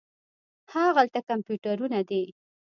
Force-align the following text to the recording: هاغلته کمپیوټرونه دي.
هاغلته 0.73 1.19
کمپیوټرونه 1.29 1.99
دي. 2.09 2.23